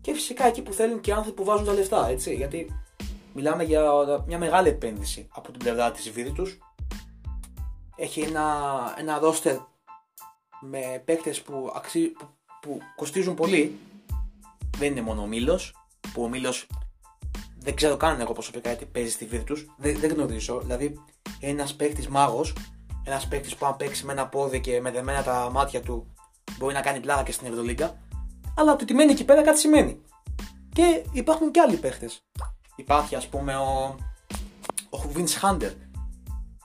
και 0.00 0.12
φυσικά 0.12 0.46
εκεί 0.46 0.62
που 0.62 0.72
θέλουν 0.72 1.00
και 1.00 1.10
οι 1.10 1.12
άνθρωποι 1.12 1.36
που 1.36 1.44
βάζουν 1.44 1.64
τα 1.64 1.72
λεφτά, 1.72 2.08
έτσι. 2.08 2.34
Γιατί 2.34 2.82
μιλάμε 3.34 3.64
για 3.64 3.82
μια 4.26 4.38
μεγάλη 4.38 4.68
επένδυση 4.68 5.28
από 5.32 5.50
την 5.50 5.60
πλευρά 5.60 5.90
της 5.90 6.12
Virtus. 6.16 6.56
Έχει 7.96 8.20
ένα, 8.20 8.44
ένα 8.98 9.20
roster 9.22 9.58
με 10.60 11.02
παίκτες 11.04 11.42
που, 11.42 11.72
αξί, 11.74 12.08
που, 12.08 12.28
που 12.60 12.78
κοστίζουν 12.96 13.34
πολύ. 13.34 13.78
Δεν 14.76 14.90
είναι 14.90 15.00
μόνο 15.00 15.22
ο 15.22 15.26
Μήλος, 15.26 15.74
που 16.12 16.22
ο 16.22 16.28
Μήλος 16.28 16.66
δεν 17.58 17.74
ξέρω 17.74 17.96
καν 17.96 18.20
εγώ 18.20 18.32
προσωπικά 18.32 18.76
τι 18.76 18.84
παίζει 18.84 19.10
στη 19.10 19.28
Virtus. 19.32 19.64
Δεν, 19.76 19.98
δεν 19.98 20.12
γνωρίζω. 20.12 20.60
Δηλαδή 20.60 20.84
είναι 20.84 21.00
ένας 21.46 21.74
παίκτης 21.74 22.08
μάγος, 22.08 22.54
ένας 23.04 23.28
παίκτης 23.28 23.56
που 23.56 23.66
αν 23.66 23.76
παίξει 23.76 24.04
με 24.04 24.12
ένα 24.12 24.28
πόδι 24.28 24.60
και 24.60 24.80
με 24.80 24.90
δεμένα 24.90 25.22
τα 25.22 25.50
μάτια 25.52 25.80
του 25.80 26.06
μπορεί 26.58 26.74
να 26.74 26.80
κάνει 26.80 27.00
πλάκα 27.00 27.22
και 27.22 27.32
στην 27.32 27.46
Ευρωλίγκα. 27.46 27.98
Αλλά 28.56 28.76
το 28.76 28.82
ότι 28.82 28.94
μένει 28.94 29.12
εκεί 29.12 29.24
πέρα 29.24 29.42
κάτι 29.42 29.58
σημαίνει. 29.58 30.00
Και 30.72 31.04
υπάρχουν 31.12 31.50
και 31.50 31.60
άλλοι 31.60 31.76
παίχτε. 31.76 32.10
Υπάρχει 32.76 33.14
ας 33.14 33.26
πούμε 33.26 33.56
ο, 33.56 33.96
ο 34.90 35.02
Vince 35.14 35.40
Hunter, 35.42 35.72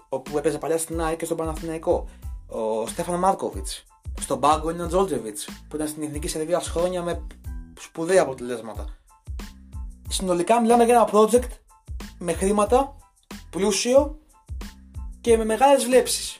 που 0.10 0.38
έπαιζε 0.38 0.58
παλιά 0.58 0.78
στην 0.78 1.02
ΑΕΚ 1.02 1.18
και 1.18 1.26
στον 1.26 1.38
Παναθηναϊκό. 1.38 2.08
Ο 2.48 2.88
Στέφανο 2.88 3.18
Μάρκοβιτς. 3.18 3.84
Στον 4.20 4.40
πάγκο 4.40 4.70
είναι 4.70 4.84
ο 4.84 4.88
Τζόλτζεβιτ, 4.88 5.38
που 5.68 5.76
ήταν 5.76 5.88
στην 5.88 6.04
Εθνική 6.04 6.28
Σερβία 6.28 6.60
χρόνια 6.60 7.04
με 7.04 7.28
σπουδαία 7.80 8.22
αποτελέσματα. 8.22 8.86
Συνολικά 10.10 10.62
μιλάμε 10.62 10.84
για 10.84 10.96
ένα 10.96 11.10
project 11.12 11.50
με 12.18 12.34
χρήματα, 12.34 12.96
πλούσιο 13.50 14.20
και 15.28 15.38
με 15.38 15.46
μεγάλες 15.46 15.86
βλέψεις. 15.86 16.40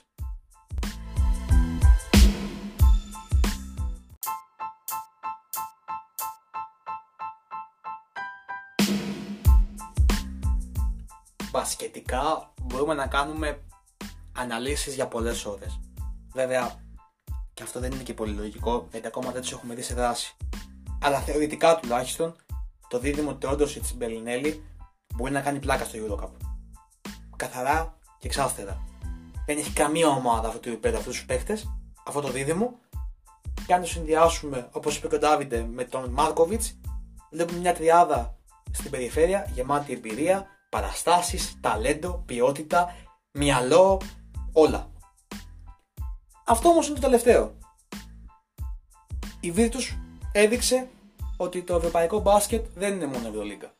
Μπασκετικά 11.50 12.54
μπορούμε 12.62 12.94
να 12.94 13.06
κάνουμε 13.06 13.64
αναλύσεις 14.36 14.94
για 14.94 15.08
πολλές 15.08 15.44
ώρες. 15.44 15.80
Βέβαια, 16.32 16.74
και 17.54 17.62
αυτό 17.62 17.80
δεν 17.80 17.92
είναι 17.92 18.02
και 18.02 18.14
πολύ 18.14 18.32
λογικό, 18.32 18.88
γιατί 18.90 19.06
ακόμα 19.06 19.30
δεν 19.30 19.40
τους 19.40 19.52
έχουμε 19.52 19.74
δει 19.74 19.82
σε 19.82 19.94
δράση. 19.94 20.36
Αλλά 21.02 21.20
θεωρητικά 21.20 21.76
τουλάχιστον, 21.76 22.36
το 22.88 22.98
δίδυμο 22.98 23.34
Τεόντοσιτ 23.34 23.84
Μπελινέλη 23.94 24.64
μπορεί 25.14 25.32
να 25.32 25.40
κάνει 25.40 25.58
πλάκα 25.58 25.84
στο 25.84 25.98
Eurocup. 25.98 26.30
Καθαρά 27.36 27.97
και 28.18 28.26
εξάστερα. 28.26 28.82
Δεν 29.46 29.58
έχει 29.58 29.72
καμία 29.72 30.08
ομάδα 30.08 30.48
αυτού 30.48 30.60
του 30.60 30.68
επίπεδου 30.68 30.96
αυτούς 30.96 31.16
τους 31.16 31.26
παίχτε, 31.26 31.62
αυτό 32.06 32.20
το 32.20 32.28
δίδυμο. 32.28 32.78
Και 33.66 33.74
αν 33.74 33.80
το 33.80 33.86
συνδυάσουμε, 33.86 34.68
όπως 34.72 34.96
είπε 34.96 35.08
και 35.08 35.14
ο 35.14 35.18
Ντάβιντε, 35.18 35.62
με 35.62 35.84
τον 35.84 36.10
Μάρκοβιτς, 36.10 36.78
βλέπουμε 37.30 37.58
μια 37.58 37.74
τριάδα 37.74 38.36
στην 38.72 38.90
περιφέρεια 38.90 39.50
γεμάτη 39.54 39.92
εμπειρία, 39.92 40.46
παραστάσεις, 40.68 41.56
ταλέντο, 41.60 42.22
ποιότητα, 42.26 42.94
μυαλό, 43.30 44.00
όλα. 44.52 44.90
Αυτό 46.44 46.68
όμως 46.68 46.86
είναι 46.86 46.94
το 46.94 47.00
τελευταίο. 47.00 47.54
Η 49.40 49.52
Virtus 49.56 49.96
έδειξε 50.32 50.88
ότι 51.36 51.62
το 51.62 51.74
ευρωπαϊκό 51.74 52.20
μπάσκετ 52.20 52.66
δεν 52.74 52.94
είναι 52.94 53.06
μόνο 53.06 53.28
Ευρωλίγκα. 53.28 53.72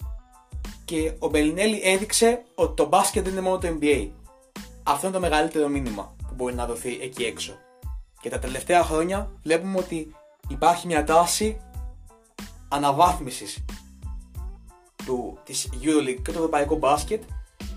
Και 0.85 1.13
ο 1.19 1.29
Μπελινέλη 1.29 1.81
έδειξε 1.85 2.43
ότι 2.55 2.75
το 2.75 2.87
μπάσκετ 2.87 3.25
δεν 3.25 3.33
είναι 3.33 3.41
μόνο 3.41 3.59
το 3.59 3.79
NBA. 3.81 4.09
Αυτό 4.89 5.07
είναι 5.07 5.17
το 5.17 5.23
μεγαλύτερο 5.23 5.69
μήνυμα 5.69 6.15
που 6.29 6.35
μπορεί 6.35 6.55
να 6.55 6.67
δοθεί 6.67 6.99
εκεί 7.01 7.25
έξω. 7.25 7.59
Και 8.21 8.29
τα 8.31 8.39
τελευταία 8.39 8.85
χρόνια 8.85 9.31
βλέπουμε 9.43 9.79
ότι 9.79 10.15
υπάρχει 10.49 10.87
μια 10.87 11.05
τάση 11.05 11.61
αναβάθμισης 12.69 13.65
του, 15.07 15.39
της 15.45 15.69
EuroLeague 15.73 16.23
και 16.23 16.33
του 16.33 16.39
ευρωπαϊκού 16.39 16.77
μπάσκετ 16.77 17.23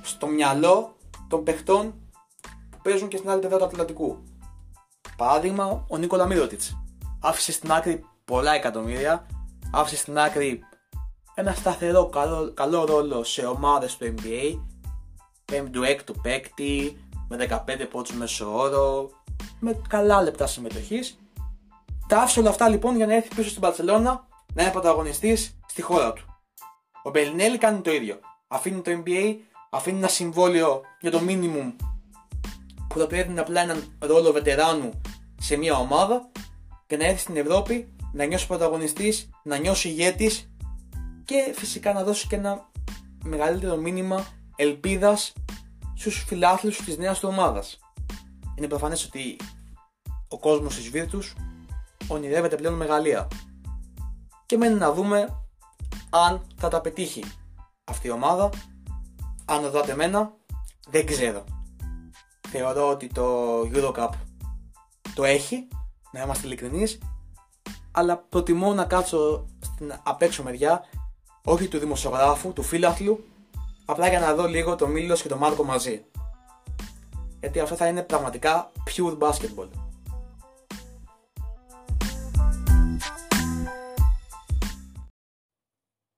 στο 0.01 0.27
μυαλό 0.27 0.95
των 1.27 1.43
παιχτών 1.43 1.93
που 2.69 2.77
παίζουν 2.81 3.07
και 3.07 3.17
στην 3.17 3.29
άλλη 3.29 3.39
πλευρά 3.39 3.57
του 3.57 3.65
Ατλαντικού. 3.65 4.23
Παράδειγμα, 5.17 5.85
ο 5.87 5.97
Νίκολα 5.97 6.25
Μύρωτιτς 6.25 6.77
άφησε 7.19 7.51
στην 7.51 7.71
άκρη 7.71 8.05
πολλά 8.25 8.53
εκατομμύρια 8.53 9.25
άφησε 9.71 9.95
στην 9.95 10.19
άκρη 10.19 10.63
ένα 11.33 11.53
σταθερό 11.53 12.09
καλό, 12.09 12.53
καλό 12.53 12.85
ρόλο 12.85 13.23
σε 13.23 13.45
ομάδες 13.45 13.97
του 13.97 14.13
NBA, 14.17 14.59
5ου-6ου 15.51 16.13
παίκτη, 16.21 16.97
με 17.31 17.63
15 17.67 17.87
πόντους 17.91 18.13
μέσο 18.13 18.57
όρο, 18.57 19.09
με 19.59 19.81
καλά 19.87 20.21
λεπτά 20.21 20.47
συμμετοχής. 20.47 21.19
Τα 22.07 22.21
άφησε 22.21 22.39
όλα 22.39 22.49
αυτά 22.49 22.69
λοιπόν 22.69 22.95
για 22.95 23.05
να 23.05 23.13
έρθει 23.13 23.35
πίσω 23.35 23.49
στην 23.49 23.61
Παρσελώνα 23.61 24.27
να 24.53 24.61
είναι 24.61 24.71
πρωταγωνιστής 24.71 25.59
στη 25.67 25.81
χώρα 25.81 26.13
του. 26.13 26.25
Ο 27.03 27.09
Μπελινέλη 27.09 27.57
κάνει 27.57 27.81
το 27.81 27.91
ίδιο. 27.91 28.19
Αφήνει 28.47 28.81
το 28.81 28.91
NBA, 29.05 29.35
αφήνει 29.69 29.97
ένα 29.97 30.07
συμβόλαιο 30.07 30.81
για 30.99 31.11
το 31.11 31.19
minimum 31.27 31.73
που 32.87 32.99
θα 32.99 33.07
πρέπει 33.07 33.31
να 33.31 33.41
απλά 33.41 33.61
έναν 33.61 33.97
ρόλο 33.99 34.31
βετεράνου 34.31 35.01
σε 35.41 35.55
μια 35.55 35.75
ομάδα 35.75 36.31
και 36.87 36.97
να 36.97 37.05
έρθει 37.05 37.19
στην 37.19 37.37
Ευρώπη 37.37 37.93
να 38.13 38.25
νιώσει 38.25 38.47
πρωταγωνιστής, 38.47 39.29
να 39.43 39.57
νιώσει 39.57 39.87
ηγέτης 39.87 40.51
και 41.25 41.53
φυσικά 41.55 41.93
να 41.93 42.03
δώσει 42.03 42.27
και 42.27 42.35
ένα 42.35 42.69
μεγαλύτερο 43.23 43.75
μήνυμα 43.75 44.25
ελπίδας 44.55 45.33
στους 45.95 46.23
φιλάθλους 46.27 46.77
της 46.77 46.97
νέας 46.97 47.19
του 47.19 47.27
ομάδας. 47.31 47.79
Είναι 48.55 48.67
προφανές 48.67 49.05
ότι 49.05 49.35
ο 50.27 50.39
κόσμος 50.39 50.75
της 50.75 50.89
Βίρτους 50.89 51.35
ονειρεύεται 52.07 52.55
πλέον 52.55 52.73
μεγαλεία. 52.73 53.27
Και 54.45 54.57
μένει 54.57 54.75
να 54.75 54.93
δούμε 54.93 55.43
αν 56.09 56.47
θα 56.55 56.67
τα 56.67 56.81
πετύχει 56.81 57.23
αυτή 57.83 58.07
η 58.07 58.11
ομάδα. 58.11 58.49
Αν 59.45 59.63
ρωτάτε 59.63 59.91
εμένα 59.91 60.33
δεν 60.87 61.05
ξέρω. 61.05 61.43
Θεωρώ 62.47 62.89
ότι 62.89 63.07
το 63.07 63.59
Eurocup 63.61 64.09
το 65.15 65.23
έχει 65.23 65.67
να 66.11 66.21
είμαστε 66.21 66.47
ειλικρινείς. 66.47 66.97
Αλλά 67.91 68.17
προτιμώ 68.17 68.73
να 68.73 68.85
κάτσω 68.85 69.45
στην 69.59 69.93
απ' 70.03 70.21
έξω 70.21 70.43
μεριά, 70.43 70.81
όχι 71.43 71.67
του 71.67 71.79
δημοσιογράφου, 71.79 72.53
του 72.53 72.63
φίλαθλου, 72.63 73.23
απλά 73.85 74.09
για 74.09 74.19
να 74.19 74.35
δω 74.35 74.47
λίγο 74.47 74.75
το 74.75 74.87
Μίλος 74.87 75.21
και 75.21 75.27
το 75.27 75.37
Μάρκο 75.37 75.63
μαζί. 75.63 76.05
Γιατί 77.39 77.59
αυτό 77.59 77.75
θα 77.75 77.87
είναι 77.87 78.03
πραγματικά 78.03 78.71
pure 78.89 79.17
basketball. 79.17 79.69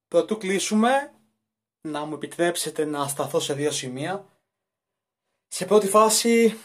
Πρωτού 0.08 0.38
κλείσουμε, 0.38 1.14
να 1.88 2.06
μου 2.06 2.14
επιτρέψετε 2.14 2.86
να 2.86 3.08
σταθώ 3.08 3.40
σε 3.40 3.54
δύο 3.54 3.72
σημεία. 3.72 4.26
Σε 5.48 5.66
πρώτη 5.66 5.88
φάση, 5.88 6.58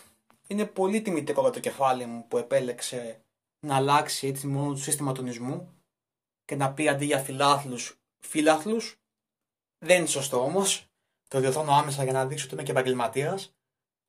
είναι 0.46 0.64
πολύ 0.64 1.02
τιμητικό 1.02 1.50
το 1.50 1.61
κεφάλι 1.61 2.06
μου 2.06 2.26
που 2.28 2.38
επέλεξε 2.38 3.22
να 3.66 3.76
αλλάξει 3.76 4.26
έτσι 4.26 4.46
μόνο 4.46 4.72
το 4.72 4.78
σύστημα 4.78 5.12
τονισμού 5.12 5.72
και 6.44 6.56
να 6.56 6.72
πει 6.72 6.88
αντί 6.88 7.04
για 7.04 7.18
φιλάθλους, 7.18 7.98
φιλάθλους. 8.18 8.98
Δεν 9.78 9.98
είναι 9.98 10.06
σωστό 10.06 10.42
όμως. 10.42 10.88
Το 11.28 11.40
διορθώνω 11.40 11.72
άμεσα 11.72 12.04
για 12.04 12.12
να 12.12 12.26
δείξω 12.26 12.44
ότι 12.44 12.54
είμαι 12.54 12.62
και 12.62 12.70
επαγγελματίας 12.70 13.54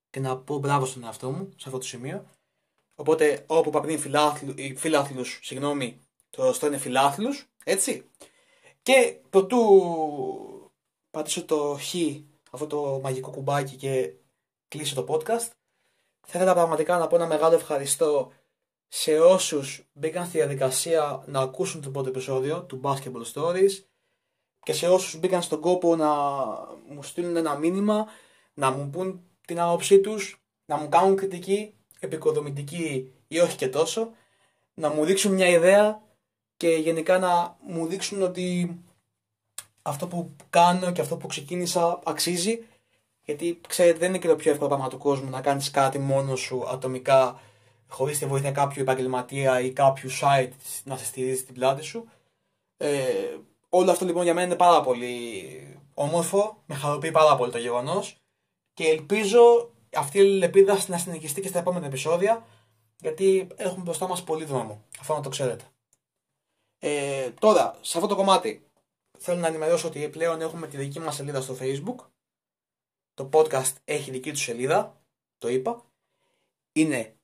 και 0.10 0.20
να 0.20 0.38
πω 0.38 0.58
μπράβο 0.58 0.86
στον 0.86 1.04
εαυτό 1.04 1.32
μου 1.32 1.50
σε 1.56 1.64
αυτό 1.66 1.78
το 1.78 1.86
σημείο. 1.86 2.26
Οπότε 2.96 3.44
όπου 3.48 3.70
παπνεί 3.70 3.98
φιλάθλου, 4.76 5.24
συγγνώμη, 5.42 6.00
το 6.30 6.44
σωστό 6.44 6.68
είναι 6.68 6.78
φιλάθλους, 6.78 7.48
έτσι. 7.64 8.10
Και 8.82 9.20
προτού 9.30 9.60
πατήσω 11.12 11.46
το 11.46 11.78
χ, 11.80 11.96
αυτό 12.52 12.68
το 12.68 13.00
μαγικό 13.04 13.30
κουμπάκι 13.32 13.76
και 13.76 14.14
κλείσω 14.68 14.96
το 14.96 15.06
podcast, 15.14 15.50
θα 16.22 16.38
ήθελα 16.38 16.54
πραγματικά 16.54 16.98
να 16.98 17.08
πω 17.08 17.16
ένα 17.16 17.28
μεγάλο 17.28 17.56
ευχαριστώ 17.56 18.32
σε 18.88 19.20
όσους 19.20 19.90
μπήκαν 19.94 20.26
στη 20.26 20.38
διαδικασία 20.38 21.24
να 21.26 21.40
ακούσουν 21.40 21.82
το 21.82 21.90
πρώτο 21.90 22.10
επεισόδιο 22.10 22.64
του 22.64 22.82
Basketball 22.84 23.34
Stories 23.34 23.72
και 24.64 24.74
σε 24.74 24.88
όσους 24.88 25.20
μπήκαν 25.20 25.42
στον 25.42 25.60
κόπο 25.60 25.96
να 25.96 26.08
μου 26.90 27.04
στείλουν 27.04 27.36
ένα 27.36 27.56
μήνυμα, 27.56 28.08
να 28.54 28.72
μου 28.72 28.90
πούν 28.90 29.22
την 29.48 29.60
άποψή 29.60 30.00
τους, 30.00 30.42
να 30.66 30.78
μου 30.78 30.90
κάνουν 30.90 31.16
κριτική, 31.16 31.74
επικοδομητική 32.00 33.14
ή 33.28 33.40
όχι 33.40 33.56
και 33.56 33.68
τόσο, 33.68 34.12
να 34.74 34.90
μου 34.90 35.06
δείξουν 35.06 35.34
μια 35.34 35.48
ιδέα 35.48 36.02
και 36.58 36.70
γενικά 36.70 37.20
να 37.20 37.58
μου 37.62 37.86
δείξουν 37.86 38.22
ότι 38.22 38.78
αυτό 39.82 40.08
που 40.08 40.36
κάνω 40.50 40.92
και 40.92 41.02
αυτό 41.02 41.18
που 41.18 41.28
ξεκίνησα 41.28 42.00
αξίζει 42.04 42.60
γιατί 43.30 43.62
ξέρετε 43.68 43.98
δεν 43.98 44.10
είναι 44.10 44.18
και 44.18 44.28
το 44.28 44.36
πιο 44.36 44.52
εύκολο 44.52 44.70
πράγμα 44.70 44.90
του 44.90 44.98
κόσμου 44.98 45.30
να 45.30 45.42
κάνεις 45.42 45.72
κάτι 45.72 46.00
μόνος 46.00 46.40
σου 46.40 46.70
ατομικά 46.70 47.40
χωρίς 47.88 48.18
τη 48.18 48.26
βοήθεια 48.26 48.52
κάποιου 48.52 48.82
επαγγελματία 48.82 49.60
ή 49.60 49.72
κάποιου 49.72 50.10
site 50.22 50.52
να 50.84 50.98
σε 50.98 51.06
στηρίζει 51.06 51.44
την 51.44 51.54
πλάτη 51.54 51.84
σου. 51.84 52.10
Ε, 52.78 53.38
όλο 53.70 53.92
αυτό 53.92 54.06
λοιπόν 54.06 54.24
για 54.24 54.34
μένα 54.34 54.46
είναι 54.48 54.56
πάρα 54.56 54.82
πολύ 54.82 55.44
όμορφο, 55.94 56.64
με 56.66 56.76
χαροποιεί 56.76 57.12
πάρα 57.12 57.36
πολύ 57.36 57.52
το 57.52 57.58
γεγονός 57.58 58.22
και 58.74 58.88
ελπίζω 58.88 59.72
αυτή 59.94 60.18
η 60.18 60.22
ελπίδα 60.42 60.86
να 60.88 60.98
συνεχιστεί 60.98 61.42
και 61.42 61.48
στα 61.48 61.60
επόμενα 61.60 61.86
επεισόδια 61.86 62.46
γιατί 62.98 63.48
έχουμε 63.56 63.84
μπροστά 63.84 64.08
μας 64.08 64.24
πολύ 64.24 64.46
δρόμο. 64.46 64.86
Αυτό 65.00 65.14
να 65.14 65.22
το 65.22 65.30
ξέρετε. 65.30 65.64
Ε, 66.80 67.30
τώρα, 67.30 67.78
σε 67.82 67.98
αυτό 67.98 68.10
το 68.10 68.16
κομμάτι 68.16 68.66
θέλω 69.18 69.40
να 69.40 69.48
ενημερώσω 69.48 69.88
ότι 69.88 70.10
πλέον 70.10 70.42
έχουμε 70.42 70.68
τη 70.68 70.78
δική 70.78 71.00
μας 71.00 71.16
σελίδα 71.16 71.42
στο 71.42 71.56
facebook. 71.60 72.06
Το 73.14 73.30
podcast 73.34 73.74
έχει 73.86 74.12
δική 74.12 74.32
του 74.32 74.38
σελίδα, 74.38 75.02
το 75.38 75.48
είπα. 75.48 75.86
Είναι 76.72 77.16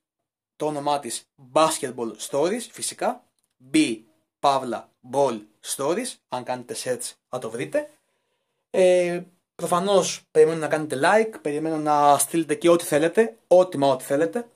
το 0.56 0.66
όνομά 0.66 0.98
της 0.98 1.28
Basketball 1.52 2.16
Stories 2.30 2.60
φυσικά 2.70 3.24
B 3.72 4.02
Pavla 4.40 4.84
Ball 5.12 5.40
Stories 5.76 6.14
αν 6.28 6.44
κάνετε 6.44 6.74
search 6.84 7.12
θα 7.28 7.38
το 7.38 7.50
βρείτε 7.50 7.90
Ε, 8.70 9.22
Προφανώς 9.56 10.22
περιμένω 10.30 10.58
να 10.58 10.68
κάνετε 10.68 11.00
like, 11.02 11.38
περιμένω 11.42 11.76
να 11.76 12.18
στείλετε 12.18 12.54
και 12.54 12.68
ό,τι 12.68 12.84
θέλετε, 12.84 13.38
ό,τι 13.46 13.78
μα 13.78 13.88
ό,τι 13.88 14.04
θέλετε. 14.04 14.48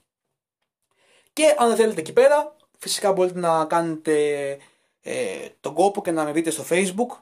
Και 1.32 1.54
αν 1.58 1.68
δεν 1.68 1.76
θέλετε 1.76 2.00
εκεί 2.00 2.12
πέρα, 2.12 2.56
φυσικά 2.78 3.12
μπορείτε 3.12 3.38
να 3.38 3.64
κάνετε 3.64 4.58
ε, 5.00 5.48
τον 5.60 5.74
κόπο 5.74 6.02
και 6.02 6.10
να 6.10 6.24
με 6.24 6.32
βρείτε 6.32 6.50
στο 6.50 6.64
facebook, 6.68 7.18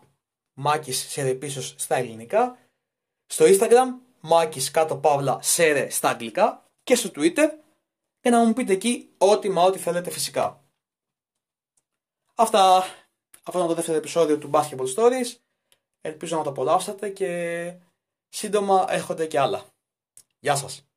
Μάκης 0.55 1.11
Σερε 1.11 1.35
πίσω 1.35 1.63
στα 1.63 1.97
ελληνικά, 1.97 2.59
στο 3.27 3.45
instagram, 3.49 3.87
Μάκης 4.21 4.71
κάτω 4.71 4.97
παύλα 4.97 5.39
Σερε 5.43 5.91
στα 5.91 6.09
αγγλικά 6.09 6.65
και 6.83 6.95
στο 6.95 7.11
twitter 7.15 7.49
και 8.21 8.31
να 8.31 8.45
μου 8.45 8.53
πείτε 8.53 8.73
εκεί 8.73 9.15
ό,τι 9.19 9.49
μα 9.49 9.63
ό,τι 9.63 9.79
θέλετε 9.79 10.11
φυσικά. 10.11 10.65
Αυτά, 12.35 12.85
αυτό 13.49 13.59
είναι 13.59 13.69
το 13.69 13.75
δεύτερο 13.75 13.99
επεισόδιο 13.99 14.39
του 14.39 14.51
Basketball 14.53 14.95
Stories. 14.95 15.37
Ελπίζω 16.01 16.37
να 16.37 16.43
το 16.43 16.51
απολαύσατε 16.51 17.09
και 17.09 17.73
σύντομα 18.29 18.87
έρχονται 18.89 19.27
και 19.27 19.39
άλλα. 19.39 19.65
Γεια 20.39 20.57
σας. 20.57 20.88